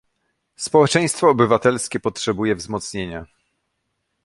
[0.55, 3.25] Społeczeństwo obywatelskie potrzebuje wzmocnienia